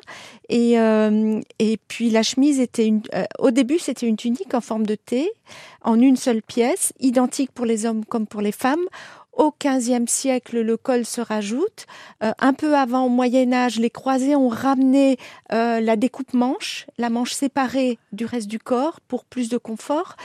[0.49, 4.62] Et, euh, et puis la chemise était une, euh, au début c'était une tunique en
[4.62, 5.32] forme de T,
[5.82, 8.86] en une seule pièce, identique pour les hommes comme pour les femmes.
[9.36, 11.88] Au XVe siècle, le col se rajoute.
[12.24, 15.17] Euh, un peu avant, au Moyen Âge, les croisés ont ramené
[15.52, 20.17] euh, la découpe manche, la manche séparée du reste du corps pour plus de confort.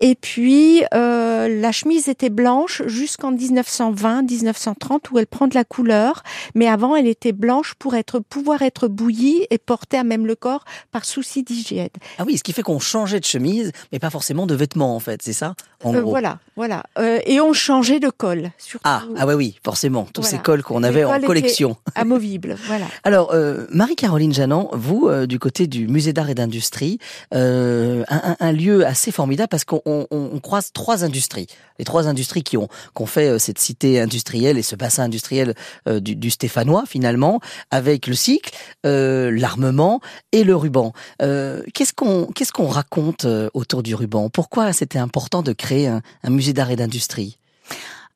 [0.00, 6.22] Et puis, euh, la chemise était blanche jusqu'en 1920-1930 où elle prend de la couleur.
[6.54, 10.36] Mais avant, elle était blanche pour être, pouvoir être bouillie et portée à même le
[10.36, 11.90] corps par souci d'hygiène.
[12.18, 15.00] Ah oui, ce qui fait qu'on changeait de chemise, mais pas forcément de vêtements en
[15.00, 16.82] fait, c'est ça en euh, Voilà, voilà.
[16.98, 18.50] Euh, et on changeait de col.
[18.58, 18.82] Surtout.
[18.84, 20.06] Ah, ah ouais, oui, forcément.
[20.12, 20.36] Tous voilà.
[20.36, 21.76] ces cols qu'on avait en collection.
[21.94, 22.86] Amovibles, voilà.
[23.04, 26.98] Alors, euh, Marie-Caroline Janan, vous, euh, du côté du musée d'art et d'industrie,
[27.32, 29.80] un, un, lieu assez formidable parce qu'on
[30.10, 31.46] on, croise trois industries.
[31.78, 35.54] Les trois industries qui ont, qui fait cette cité industrielle et ce bassin industriel
[35.86, 38.50] du, du, Stéphanois, finalement, avec le cycle,
[38.84, 40.00] l'armement
[40.32, 40.92] et le ruban.
[41.18, 44.30] qu'est-ce qu'on qu'est-ce qu'on raconte autour du ruban?
[44.30, 47.39] Pourquoi c'était important de créer un, un musée d'art et d'industrie?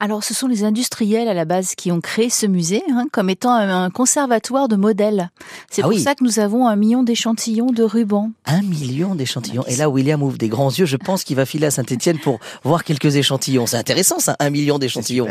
[0.05, 3.31] Alors, ce sont les industriels à la base qui ont créé ce musée hein, comme
[3.31, 5.31] étant un conservatoire de modèles.
[5.71, 6.03] C'est ah pour oui.
[6.03, 8.31] ça que nous avons un million d'échantillons de rubans.
[8.45, 9.65] Un million d'échantillons.
[9.67, 10.85] Et là, William ouvre des grands yeux.
[10.85, 13.65] Je pense qu'il va filer à Saint-Etienne pour voir quelques échantillons.
[13.65, 15.27] C'est intéressant, ça, un million d'échantillons.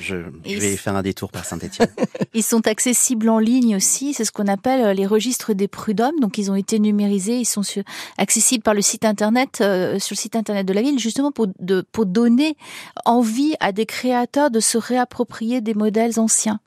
[0.00, 1.88] Je, je, vais faire un détour par Saint-Etienne.
[2.34, 4.14] ils sont accessibles en ligne aussi.
[4.14, 6.18] C'est ce qu'on appelle euh, les registres des prud'hommes.
[6.20, 7.38] Donc, ils ont été numérisés.
[7.38, 7.82] Ils sont sur,
[8.18, 11.48] accessibles par le site internet, euh, sur le site internet de la ville, justement pour,
[11.58, 12.56] de, pour donner
[13.04, 16.60] envie à des créateurs de se réapproprier des modèles anciens.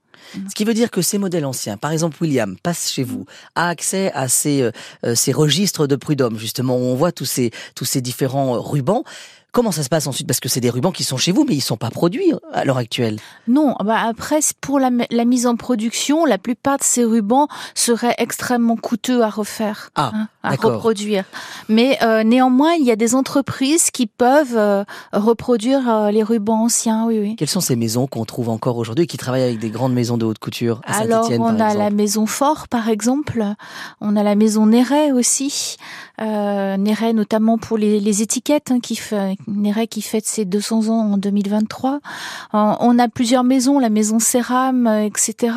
[0.50, 3.68] Ce qui veut dire que ces modèles anciens, par exemple William, passe chez vous, a
[3.68, 4.62] accès à ces,
[5.06, 9.04] euh, ces registres de prud'hommes, justement, où on voit tous ces, tous ces différents rubans.
[9.54, 10.26] Comment ça se passe ensuite?
[10.26, 12.66] Parce que c'est des rubans qui sont chez vous, mais ils sont pas produits à
[12.66, 13.20] l'heure actuelle.
[13.48, 18.16] Non, bah après pour la, la, mise en production, la plupart de ces rubans seraient
[18.18, 21.26] extrêmement coûteux à refaire, ah, hein, à reproduire.
[21.70, 26.64] Mais euh, néanmoins, il y a des entreprises qui peuvent euh, reproduire euh, les rubans
[26.64, 27.06] anciens.
[27.06, 27.36] Oui, oui.
[27.36, 30.26] Quelles sont ces maisons qu'on trouve encore aujourd'hui qui travaillent avec des grandes maisons de
[30.26, 33.46] haute couture à Alors on a la maison Fort, par exemple.
[34.02, 35.78] On a la maison Néret aussi.
[36.22, 40.90] Euh, Néret notamment pour les, les étiquettes, hein, qui fait, Néret qui fête ses 200
[40.90, 41.94] ans en 2023.
[41.94, 41.98] Euh,
[42.54, 45.56] on a plusieurs maisons, la maison Céram, euh, etc.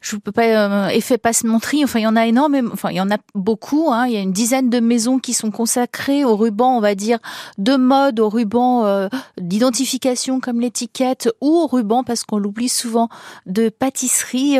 [0.00, 1.82] Je peux pas euh, effet passe-menterie.
[1.82, 2.70] Enfin, il y en a énormément.
[2.72, 3.88] Enfin, il y en a beaucoup.
[3.92, 4.06] Hein.
[4.06, 7.18] Il y a une dizaine de maisons qui sont consacrées au ruban, on va dire,
[7.58, 9.08] de mode, au ruban euh,
[9.40, 13.08] d'identification comme l'étiquette, ou au ruban parce qu'on l'oublie souvent
[13.46, 14.58] de pâtisserie.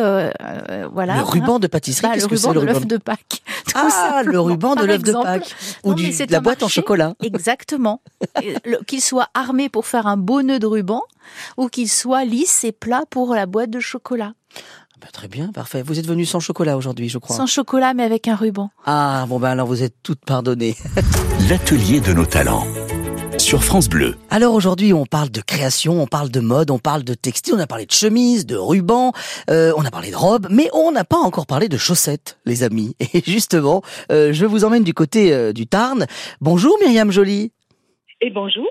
[0.92, 1.16] Voilà.
[1.18, 3.42] Le ruban de pâtisserie, Bah, le ruban de l'œuf de Pâques.
[3.66, 5.35] Tout Ah, le ruban de l'œuf de exemple.
[5.40, 7.14] Pâques ou Non, du, de la boîte en chocolat.
[7.22, 8.02] Exactement.
[8.86, 11.02] Qu'il soit armé pour faire un beau nœud de ruban
[11.56, 14.34] ou qu'il soit lisse et plat pour la boîte de chocolat.
[15.00, 15.82] Bah, très bien, parfait.
[15.82, 17.36] Vous êtes venu sans chocolat aujourd'hui, je crois.
[17.36, 18.70] Sans chocolat mais avec un ruban.
[18.86, 20.76] Ah, bon ben alors vous êtes toutes pardonnées.
[21.48, 22.66] L'atelier de nos talents.
[23.46, 24.16] Sur France Bleu.
[24.28, 27.60] Alors aujourd'hui, on parle de création, on parle de mode, on parle de textile, on
[27.60, 29.12] a parlé de chemise, de ruban,
[29.50, 32.64] euh, on a parlé de robe, mais on n'a pas encore parlé de chaussettes, les
[32.64, 32.96] amis.
[33.14, 36.06] Et justement, euh, je vous emmène du côté euh, du Tarn.
[36.40, 37.52] Bonjour Myriam Joly.
[38.22, 38.66] Et bonjour.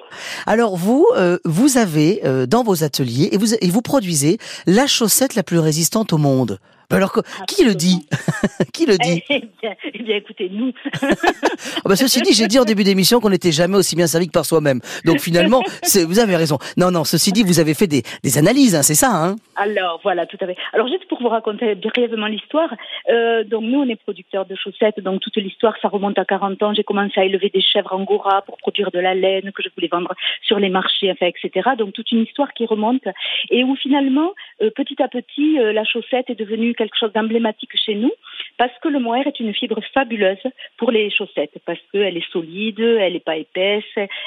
[0.48, 4.88] Alors vous, euh, vous avez euh, dans vos ateliers et vous, et vous produisez la
[4.88, 6.60] chaussette la plus résistante au monde.
[6.89, 7.13] Ben Alors
[7.48, 8.08] qui le dit
[8.74, 10.71] Qui le dit Eh bien, eh bien, écoutez, nous,
[11.02, 14.28] Ah bah, Ceci dit, j'ai dit en début d'émission qu'on n'était jamais aussi bien servi
[14.28, 14.82] que par soi-même.
[15.06, 15.62] Donc finalement,
[16.08, 16.58] vous avez raison.
[16.78, 19.36] Non, non, ceci dit, vous avez fait des, des analyses, hein, c'est ça hein?
[19.56, 20.58] Alors voilà, tout à fait.
[20.74, 22.74] Alors juste pour vous raconter brièvement l'histoire,
[23.10, 26.62] euh, donc nous on est producteurs de chaussettes, donc toute l'histoire ça remonte à 40
[26.63, 26.74] ans.
[26.74, 29.88] J'ai commencé à élever des chèvres angora pour produire de la laine que je voulais
[29.88, 31.69] vendre sur les marchés, enfin etc.
[31.78, 33.04] Donc toute une histoire qui remonte
[33.50, 37.72] et où finalement euh, petit à petit euh, la chaussette est devenue quelque chose d'emblématique
[37.76, 38.12] chez nous
[38.58, 40.38] parce que le mohair est une fibre fabuleuse
[40.78, 43.84] pour les chaussettes parce qu'elle est solide, elle n'est pas épaisse,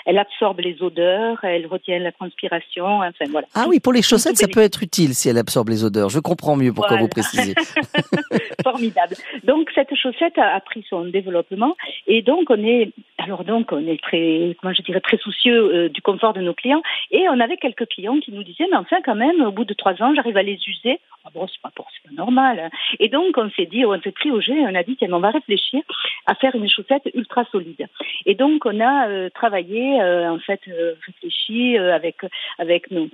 [0.06, 3.46] elle absorbe les odeurs, elle retient la transpiration, enfin voilà.
[3.54, 6.08] Ah oui, pour les chaussettes, ça peut être utile si elle absorbe les odeurs.
[6.08, 7.02] Je comprends mieux pourquoi Voilà.
[7.02, 7.54] vous précisez.
[8.62, 9.14] Formidable.
[9.44, 14.00] Donc cette chaussette a, pris son développement et donc on est alors donc on est
[14.02, 17.56] très comment je dirais très soucieux euh, du confort de nos clients et on avait
[17.56, 20.36] quelques clients qui nous disaient mais enfin quand même au bout de trois ans j'arrive
[20.36, 22.70] à les user ah bon c'est pas pour pas normal hein.
[22.98, 25.12] et donc on s'est dit on s'est pris au jeu et on a dit tiens
[25.12, 25.82] on va réfléchir
[26.26, 27.86] à faire une chaussette ultra solide.
[28.26, 32.16] Et donc on a euh, travaillé euh, en fait euh, réfléchi avec
[32.58, 33.08] avec nos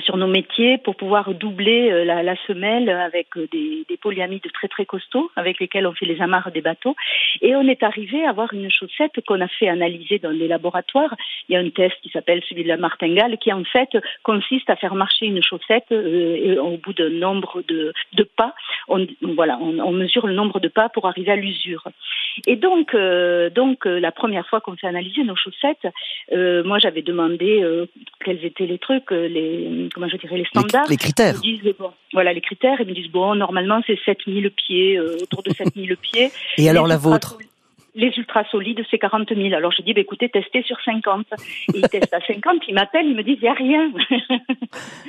[0.00, 4.68] sur nos métiers pour pouvoir doubler euh, la, semelle avec euh, des, des polyamides très
[4.68, 6.96] très costauds avec lesquels on fait les amarres des bateaux
[7.40, 11.14] et on est arrivé à avoir une chaussette qu'on a fait analyser dans les laboratoires.
[11.48, 14.68] Il y a un test qui s'appelle celui de la martingale qui en fait consiste
[14.70, 17.92] à faire marcher une chaussette euh, et au bout d'un nombre de,
[18.36, 18.54] pas.
[18.88, 21.84] Voilà, on mesure le nombre de pas pour arriver à l'usure.
[22.46, 25.86] Et donc, euh, donc euh, la première fois qu'on fait analyser nos chaussettes,
[26.32, 27.64] euh, moi j'avais demandé
[28.24, 30.88] quels étaient les trucs, les comment je dirais les standards.
[30.88, 31.34] les critères.
[31.42, 35.00] Ils me disent, bon, voilà les critères, ils me disent bon normalement c'est 7000 pieds,
[35.00, 36.30] autour de 7000 pieds.
[36.56, 37.38] Et alors Les la vôtre
[37.94, 39.54] les ultra solides, c'est 40 000.
[39.54, 41.26] Alors je dis, bah, écoutez, testez sur 50.
[41.74, 43.90] Et ils testent à 50, ils m'appellent, ils me disent, il n'y a rien.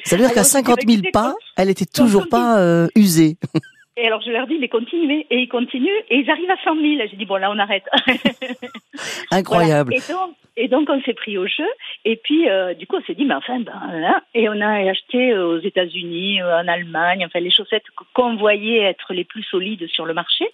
[0.04, 2.28] Ça veut dire qu'à Alors, je dis, 50 bah, 000 écoutez, pas, elle était toujours
[2.28, 3.38] pas euh, usée.
[4.00, 5.28] Et alors je leur dis, mais continuez.
[5.30, 6.86] Et ils continuent, et ils arrivent à 100 000.
[7.12, 7.84] J'ai dit, bon, là, on arrête.
[9.32, 9.94] Incroyable.
[9.94, 10.06] Voilà.
[10.08, 11.68] Et, donc, et donc, on s'est pris au jeu.
[12.04, 14.22] Et puis, euh, du coup, on s'est dit, mais enfin, ben, hein.
[14.34, 19.14] et on a acheté aux États-Unis, euh, en Allemagne, enfin, les chaussettes qu'on voyait être
[19.14, 20.46] les plus solides sur le marché.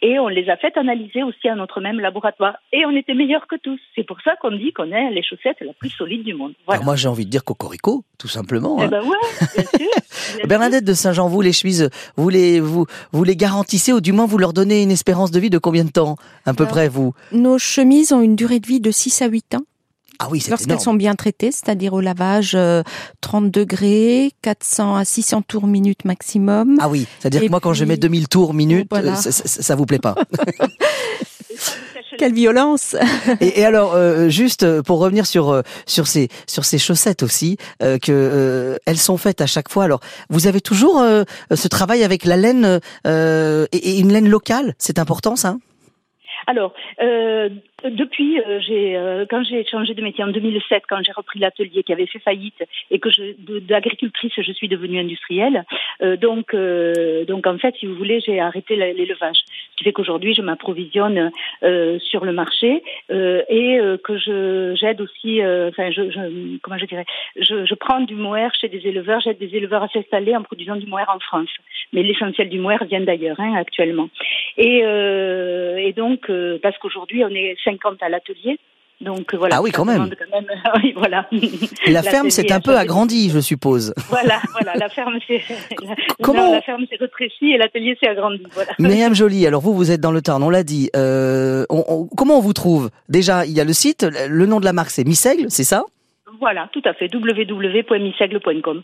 [0.00, 2.54] Et on les a fait analyser aussi à notre même laboratoire.
[2.72, 3.78] Et on était meilleurs que tous.
[3.94, 6.54] C'est pour ça qu'on dit qu'on est les chaussettes la plus solide du monde.
[6.64, 6.78] Voilà.
[6.78, 8.78] Alors moi j'ai envie de dire cocorico, tout simplement.
[8.80, 8.88] Eh hein.
[8.88, 9.16] ben ouais,
[9.54, 9.78] bien sûr.
[9.78, 10.46] bien sûr.
[10.46, 14.24] Bernadette de Saint-Jean, vous les chemises, vous les, vous, vous les garantissez ou du moins
[14.24, 16.88] vous leur donnez une espérance de vie de combien de temps à peu Alors, près
[16.88, 17.12] vous?
[17.32, 19.64] Nos chemises ont une durée de vie de 6 à 8 ans
[20.18, 22.82] Ah oui, c'est lorsqu'elles sont bien traitées, c'est-à-dire au lavage euh,
[23.20, 26.76] 30 degrés, 400 à 600 tours minute maximum.
[26.80, 29.12] Ah oui, c'est-à-dire que moi quand je mets 2000 tours minute, Voilà.
[29.12, 30.14] euh, ça, ça, ça vous plaît pas.
[32.18, 32.94] Quelle violence
[33.40, 37.22] et, et alors euh, juste euh, pour revenir sur euh, sur ces sur ces chaussettes
[37.22, 39.84] aussi euh, que euh, elles sont faites à chaque fois.
[39.84, 44.28] Alors vous avez toujours euh, ce travail avec la laine euh, et, et une laine
[44.28, 45.56] locale, c'est important ça?
[46.46, 47.48] Alors, euh,
[47.90, 51.92] depuis, euh, euh, quand j'ai changé de métier en 2007, quand j'ai repris l'atelier qui
[51.92, 53.08] avait fait faillite et que
[53.60, 55.64] d'agricultrice, je suis devenue industrielle.
[56.02, 59.38] euh, donc, euh, donc en fait, si vous voulez, j'ai arrêté l'élevage.
[59.72, 61.30] Ce qui fait qu'aujourd'hui, je m'approvisionne
[61.62, 65.40] euh, sur le marché euh, et que je j'aide aussi.
[65.42, 67.04] Enfin, je, je, comment je dirais,
[67.36, 70.76] je, je prends du mohair chez des éleveurs, j'aide des éleveurs à s'installer en produisant
[70.76, 71.50] du mohair en France.
[71.92, 74.08] Mais l'essentiel du mohair vient d'ailleurs, hein, actuellement.
[74.56, 76.30] Et, et donc,
[76.62, 78.58] parce qu'aujourd'hui, on est 50 à l'atelier,
[79.00, 79.56] Donc voilà.
[79.56, 80.08] Ah oui, quand même.
[80.10, 80.46] quand même-
[80.82, 81.28] oui, voilà.
[81.88, 83.92] La ferme s'est un peu agrandie, je suppose.
[84.08, 85.42] Voilà, voilà, la ferme s'est
[86.22, 88.44] Comment- la, la ferme s'est rétrécie et l'atelier s'est agrandi.
[88.52, 88.72] Voilà.
[88.78, 90.90] Myriam Joly, alors vous, vous êtes dans le Tarn, on l'a dit.
[90.94, 92.90] Euh, on- on- comment on vous trouve?
[93.08, 95.82] Déjà, il y a le site, le nom de la marque c'est Missègle, c'est ça?
[96.40, 97.08] Voilà, tout à fait.
[97.12, 98.82] www.missegle.com.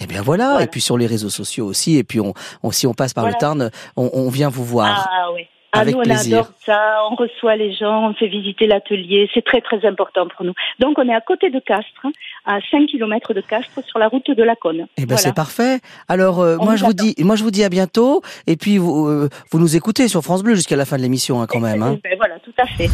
[0.00, 0.50] Eh bien voilà.
[0.50, 0.64] Voilà.
[0.64, 3.24] et puis sur les réseaux sociaux aussi, et puis on, on- si on passe par
[3.24, 3.36] Voilà.
[3.36, 5.08] le Tarn, on, on vient vous voir.
[5.10, 5.42] Ah oui.
[5.74, 6.38] Ah, Avec nous, on plaisir.
[6.40, 6.98] adore ça.
[7.10, 9.30] On reçoit les gens, on fait visiter l'atelier.
[9.32, 10.52] C'est très, très important pour nous.
[10.78, 12.06] Donc, on est à côté de Castres,
[12.44, 14.86] à 5 km de Castres, sur la route de la Cône.
[14.98, 15.16] Eh ben Voilà.
[15.22, 15.80] c'est parfait.
[16.08, 18.20] Alors euh, moi je vous dis, moi je vous dis à bientôt.
[18.46, 21.40] Et puis vous, euh, vous nous écoutez sur France Bleu jusqu'à la fin de l'émission
[21.40, 21.82] hein, quand même.
[21.82, 21.98] hein.
[22.04, 22.88] Ben voilà, tout à fait.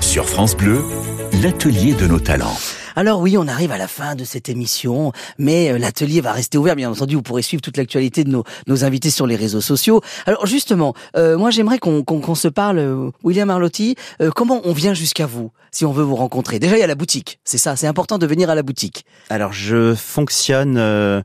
[0.00, 0.80] Sur France Bleu,
[1.42, 2.56] l'atelier de nos talents.
[2.94, 6.58] Alors oui, on arrive à la fin de cette émission, mais euh, l'atelier va rester
[6.58, 6.76] ouvert.
[6.76, 10.00] Bien entendu, vous pourrez suivre toute l'actualité de nos, nos invités sur les réseaux sociaux.
[10.26, 14.62] Alors justement, euh, moi j'aimerais qu'on qu'on- qu'on se parle, euh, William Arlotti, euh, comment
[14.64, 16.58] on vient jusqu'à vous si on veut vous rencontrer?
[16.58, 19.04] Déjà, il y a la boutique, c'est ça, c'est important de venir à la boutique.
[19.28, 21.20] Alors je fonctionne euh,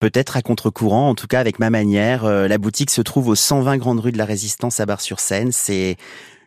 [0.00, 2.24] peut-être à contre-courant, en tout cas avec ma manière.
[2.24, 5.52] La boutique se trouve au 120 Grande Rue de la Résistance à Bar-sur-Seine.
[5.52, 5.96] C'est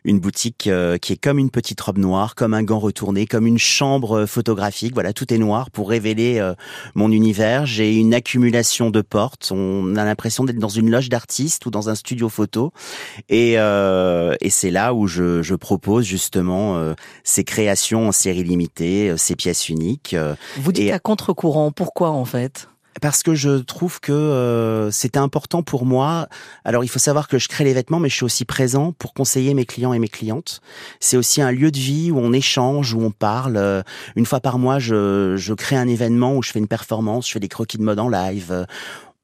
[0.04, 3.46] une boutique euh, qui est comme une petite robe noire, comme un gant retourné, comme
[3.46, 4.94] une chambre euh, photographique.
[4.94, 6.54] Voilà, tout est noir pour révéler euh,
[6.94, 7.66] mon univers.
[7.66, 9.52] J'ai une accumulation de portes.
[9.54, 12.72] On a l'impression d'être dans une loge d'artistes ou dans un studio photo.
[13.28, 18.44] Et, euh, et c'est là où je, je propose justement euh, ces créations en série
[18.44, 20.16] limitée, ces pièces uniques.
[20.58, 22.68] Vous dites Et- à contre-courant, pourquoi en fait?
[23.00, 26.28] Parce que je trouve que euh, c'était important pour moi.
[26.64, 29.14] Alors il faut savoir que je crée les vêtements, mais je suis aussi présent pour
[29.14, 30.60] conseiller mes clients et mes clientes.
[31.00, 33.56] C'est aussi un lieu de vie où on échange, où on parle.
[33.56, 33.82] Euh,
[34.16, 37.32] Une fois par mois, je, je crée un événement où je fais une performance, je
[37.32, 38.66] fais des croquis de mode en live.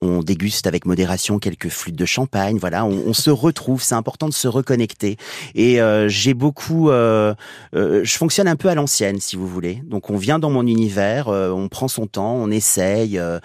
[0.01, 2.57] On déguste avec modération quelques flûtes de champagne.
[2.59, 3.83] Voilà, on, se retrouve.
[3.83, 5.17] C'est important de se reconnecter.
[5.57, 6.91] Et euh, j'ai beaucoup.
[6.91, 7.35] euh,
[7.75, 9.83] euh, je fonctionne un peu à l'ancienne, si vous voulez.
[9.87, 13.41] Donc on vient dans mon univers, euh, on prend son temps, on essaye, euh,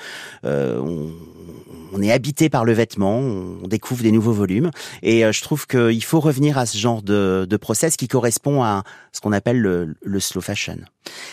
[0.45, 1.11] euh, on,
[1.91, 4.69] on est habité par le vêtement, on découvre des nouveaux volumes.
[5.01, 8.83] Et je trouve qu'il faut revenir à ce genre de, de process qui correspond à
[9.11, 10.77] ce qu'on appelle le, le slow fashion.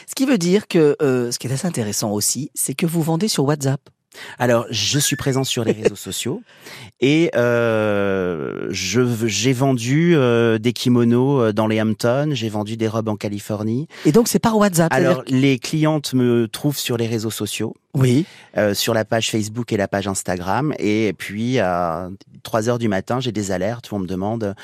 [0.07, 3.29] Ce qui veut dire que ce qui est assez intéressant aussi, c'est que vous vendez
[3.29, 3.81] sur WhatsApp.
[4.39, 6.43] Alors, je suis présent sur les réseaux sociaux
[7.01, 13.09] et euh, j'ai vendu euh, des kimonos euh, dans les Hamptons, j'ai vendu des robes
[13.09, 13.89] en Californie.
[14.05, 14.93] Et donc c'est par WhatsApp.
[14.93, 17.75] Alors, les clientes me trouvent sur les réseaux sociaux.
[17.95, 18.25] Oui.
[18.57, 20.73] euh, sur la page Facebook et la page Instagram.
[20.79, 22.09] Et puis, à
[22.43, 24.55] 3 heures du matin, j'ai des alertes où on me demande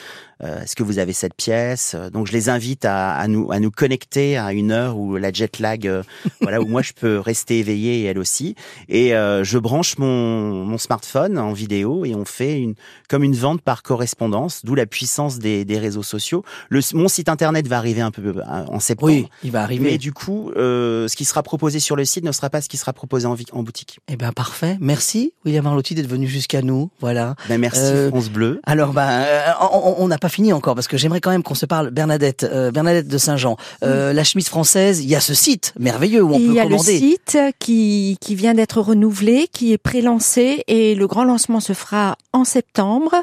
[0.44, 1.96] euh, est-ce que vous avez cette pièce?
[2.12, 5.32] Donc, je les invite à, à nous, à nous connecter à une heure où la
[5.32, 6.02] jet lag, euh,
[6.42, 8.54] voilà, où moi je peux rester éveillé et elle aussi.
[8.88, 12.74] Et euh, je branche mon, mon smartphone en vidéo et on fait une,
[13.08, 16.44] comme une vente par correspondance, d'où la puissance des, des réseaux sociaux.
[16.68, 19.10] Le, mon site internet va arriver un peu euh, en septembre.
[19.12, 19.92] Oui, il va arriver.
[19.92, 22.68] Mais du coup, euh, ce qui sera proposé sur le site ne sera pas ce
[22.68, 23.98] qui sera proposé en, vi- en boutique.
[24.08, 24.76] Eh ben parfait.
[24.80, 26.90] Merci William Arlotti d'être venu jusqu'à nous.
[27.00, 27.34] Voilà.
[27.48, 28.60] Ben merci Euh, France Bleu.
[28.64, 31.66] Alors ben euh, on- n'a pas fini encore parce que j'aimerais quand même qu'on se
[31.66, 33.56] parle Bernadette euh, Bernadette de Saint-Jean.
[33.84, 36.60] Euh, La chemise française, il y a ce site merveilleux où on il peut y
[36.60, 36.98] a le commander.
[36.98, 42.16] site qui, qui vient d'être renouvelé, qui est pré-lancé et le grand lancement se fera
[42.32, 43.14] en septembre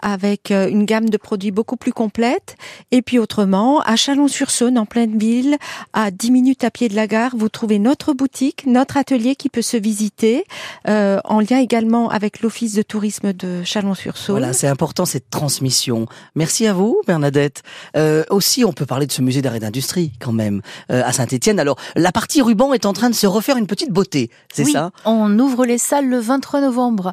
[0.00, 2.56] avec une gamme de produits beaucoup plus complète.
[2.90, 5.56] Et puis autrement, à Chalon-sur-Saône, en pleine ville,
[5.92, 9.48] à 10 minutes à pied de la gare, vous trouvez notre boutique, notre atelier qui
[9.48, 10.44] peut se visiter,
[10.88, 14.38] euh, en lien également avec l'Office de tourisme de Chalon-sur-Saône.
[14.38, 16.06] Voilà, c'est important cette transmission.
[16.34, 17.62] Merci à vous, Bernadette.
[17.96, 21.12] Euh, aussi, on peut parler de ce musée d'art et d'industrie quand même euh, à
[21.12, 21.58] Saint-Étienne.
[21.58, 24.72] Alors, la partie ruban est en train de se refaire une petite beauté, c'est oui,
[24.72, 24.90] ça?
[25.04, 27.12] On ouvre les salles le 23 novembre.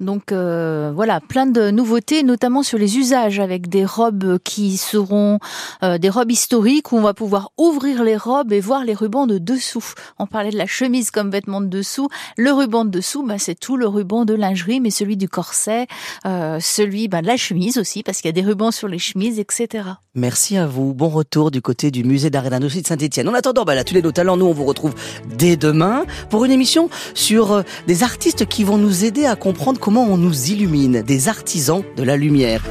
[0.00, 5.38] Donc voilà, plein de nouveautés, notamment sur les usages, avec des robes qui seront
[5.82, 9.38] des robes historiques où on va pouvoir ouvrir les robes et voir les rubans de
[9.38, 9.92] dessous.
[10.18, 12.08] On parlait de la chemise comme vêtement de dessous.
[12.36, 15.86] Le ruban de dessous, bah, c'est tout le ruban de lingerie, mais celui du corset,
[16.26, 18.98] euh, celui bah, de la chemise aussi, parce qu'il y a des rubans sur les
[18.98, 19.84] chemises, etc.
[20.14, 20.94] Merci à vous.
[20.94, 23.28] Bon retour du côté du musée d'art et d'industrie de Saint-Étienne.
[23.28, 24.94] En attendant, bah, tous les nos talents, nous, on vous retrouve
[25.36, 29.80] dès demain pour une émission sur euh, des artistes qui vont nous aider à comprendre
[29.80, 32.62] comment on nous illumine, des artisans de la lumière.